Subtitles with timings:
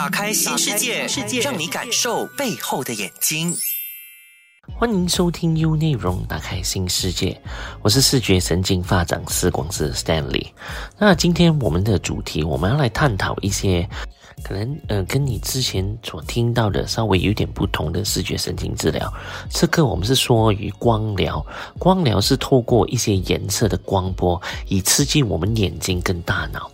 [0.00, 1.06] 打开新世界，
[1.42, 3.54] 让你感受背后的眼睛。
[4.74, 7.38] 欢迎收听 U 内容，打开新世界。
[7.82, 10.46] 我是视觉神经发展师广师 Stanley。
[10.98, 13.86] 那今天我们的主题，我们要来探讨一些
[14.42, 19.12] 可能呃跟你之前所听到的稍微有点不同的视觉神经治疗。
[19.50, 21.44] 这个我们是说与光疗，
[21.78, 26.72] 光疗是透过一些颜色的光波，以刺激我们眼睛跟大脑。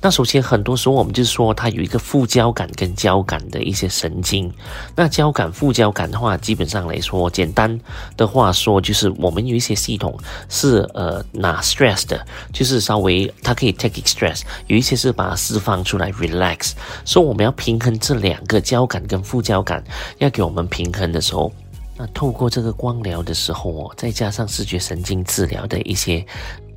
[0.00, 4.52] 那首先，很多时候我们就是说，它有一个副交感跟交感的一些神经。
[4.94, 7.80] 那交感、副交感的话，基本上来说，简单
[8.14, 10.14] 的话说，就是我们有一些系统
[10.50, 12.22] 是呃拿 stress 的，
[12.52, 16.72] 就是稍微它可以 take stress，有一些是把它释放出来 relax。
[17.06, 19.82] 所以我们要平衡这两个交感跟副交感，
[20.18, 21.50] 要给我们平衡的时候，
[21.96, 26.26] 那透过这个光疗的时候哦，再加上视觉神经治疗的一些。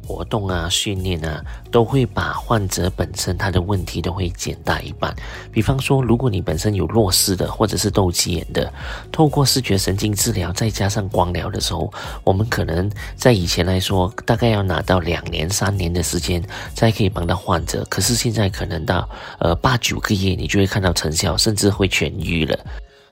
[0.08, 5.14] 活动啊，训练啊，都会把患者本身他的问题都会减大一半。
[5.52, 8.72] 比方说，如果你本身有弱视的，或者是斗鸡眼的，
[9.12, 11.92] 透过视觉神经治疗再加上光疗的时候，
[12.24, 16.42] 我们可能在以前来说，大概要拿到两年、三年的时间
[16.74, 17.86] 才可以帮到患者。
[17.90, 22.58] 可是现在可能到呃八九个月，你就会看到成效，甚至会痊愈了。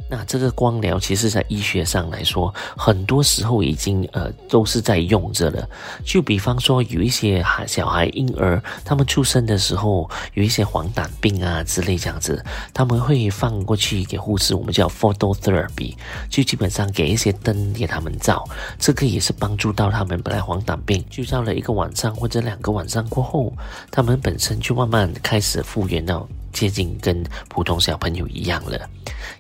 [0.08, 5.68] 那这个光疗，其实在医学上来说，很多时候已经呃都是在用着了。
[6.04, 15.96] 就比方说，有一些孩小孩婴儿，他们出生的时候有一些黄疸病啊之类这样子，他们会放过去给护士，我们叫 phototherapy，
[16.30, 23.52] 就基本上给一些灯给他们照，这个也是帮助到他们本来黄疸病就照了一个晚上或者两个晚上过后，
[23.90, 26.28] 他们本身就慢慢开始复原到。
[26.56, 28.80] 接近跟普通小朋友一样了，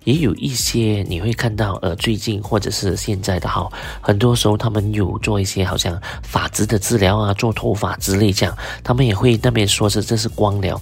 [0.03, 3.71] 也有一些你会看到，呃，最近或者是现在的哈，
[4.01, 10.79] 很多时候他们有做一些好像发质的治疗啊，做头发之类这样，他们也会那边说是这是光疗。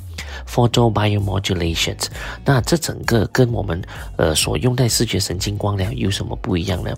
[0.48, 2.08] Photo biomodulations，
[2.44, 3.80] 那这整个跟我们
[4.18, 6.92] 呃所用在视觉神经光疗有什么不一样呢？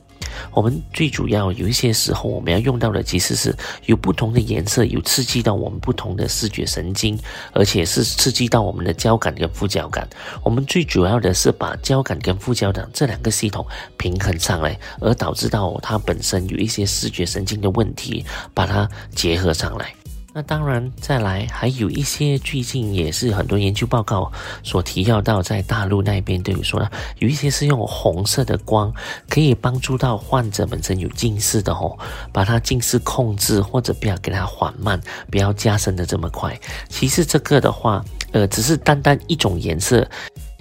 [0.52, 7.20] 我们最主要有一些时候我们要用到的其实是有不同的颜色，有刺激到我们不同的视觉神经，
[7.54, 10.08] 而且是刺激到我们的交感跟副交感。
[10.44, 13.66] 我们最主要的是把交感跟副交感这两个系统
[13.98, 19.94] 平衡上来，而导致到它本身有一些视觉神经的问题，把它结合上来。
[20.38, 24.30] 那当然，再来还有一些最近也是很多研究报告
[24.64, 28.94] 所提要到，在大陆那边都有说了，有一些是用红色的光
[29.30, 31.98] 可以帮助到患者本身有近视的哦，
[32.34, 35.00] 把它近视控制或者不要给它缓慢，
[35.32, 36.60] 不要加深的这么快。
[36.90, 38.04] 其实这个的话，
[38.34, 40.06] 呃，只是单单一种颜色，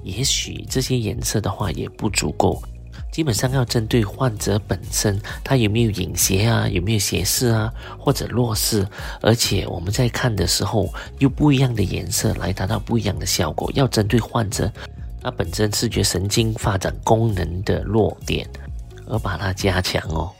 [0.04, 2.62] 也许这些颜色的话也不足够。
[3.14, 8.84] 基本上要针对患者本身，他有没有隐斜啊，有没有斜视啊，或者弱视，
[9.20, 13.70] 而且我们在看的时候，用不一样的颜色来达到不一样的效果。
[13.76, 14.68] 要针对患者
[15.22, 18.50] 他本身视觉神经发展功能的弱点，
[19.06, 20.32] 而把它加强哦。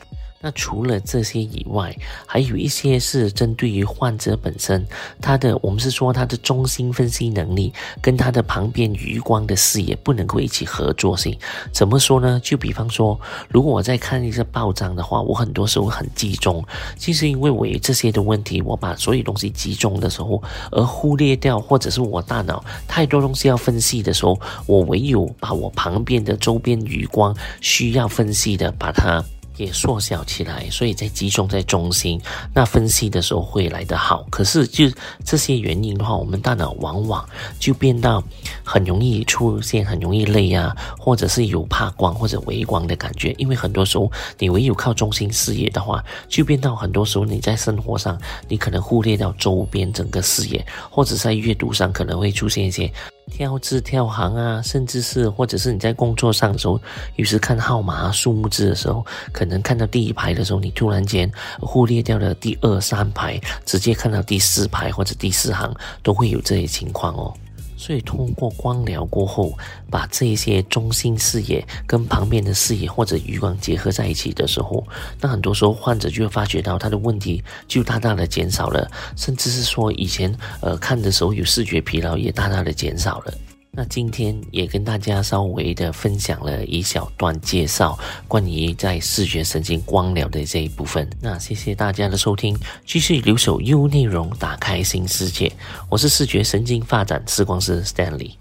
[0.45, 1.97] 那除了这些以外，
[2.27, 4.87] 还有一些是针对于患者本身，
[5.19, 7.73] 他的我们是说他的中心分析能力
[8.03, 11.35] 跟他的旁边余光的视野不能够一起合作性。
[11.73, 12.39] 怎么说呢？
[12.45, 13.19] 就比方说，
[13.49, 16.63] 如果我在看一个报章的话，我很多时候很集中，
[16.99, 29.25] 就是因为我有这些的问题，我把所有东西集中的时候，而忽略掉，或者是我大脑太多东西要分析的时候，我唯有把我旁边的周边余光需要分析的，把它。
[29.57, 32.21] 也缩小起来，所以在集中在中心，
[32.53, 34.27] 那分析的时候会来得好。
[34.31, 34.85] 可是就
[35.25, 37.25] 这些原因的话，我们大脑往往
[37.59, 38.23] 就变到
[38.65, 43.33] 很容易出现很容易累啊，或者是有怕光或者微光的感觉。
[43.39, 52.93] 因为很多时候你唯有靠中心视野的话，就变到很多时候你在生活上你可能忽略掉周边整个视野，或者在阅读上可能会出现一些。
[53.31, 56.81] 跳字跳行啊，甚至是或者是你在工作上的时候，
[57.17, 61.31] 有时看号码、数目字的时候，可能看到第一排的时候，你突然间
[61.61, 67.35] 忽略掉了第二三排，直接看到第四排或者第四行，都会有这些情况哦。
[67.77, 69.57] 所以通过光疗过后，
[69.91, 74.87] 把这些中心视野跟旁边的视野或者余光结合在一起的时候，
[75.21, 83.35] 那很多时候患者就会发觉到他的问题就大大的减少了，甚至是说以前呃看的时候有视觉疲劳也大大的减少了。
[83.77, 87.99] 那今天也跟大家稍微的分享了一小段介绍，
[88.29, 91.09] 关于在视觉神经光疗的这一部分。
[91.21, 92.57] 那谢谢大家的收听，
[92.87, 95.53] 继续留守优内容，打开新世界。
[95.91, 98.35] 我是视觉神经发展视光师 Stanley。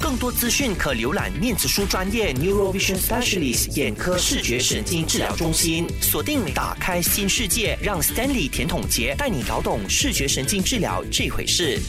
[0.00, 5.86] 更多资讯可浏览面子书专业 Neurovision Specialist 眼科视觉神经治疗中心。
[6.00, 11.80] 锁定打开新世界，让 Stanley 甜筒杰带你搞懂视觉神经治疗这回事。